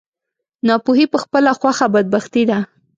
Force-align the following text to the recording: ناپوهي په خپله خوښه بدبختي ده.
ناپوهي 0.67 1.05
په 1.13 1.17
خپله 1.23 1.51
خوښه 1.59 1.87
بدبختي 1.95 2.43
ده. 2.49 2.59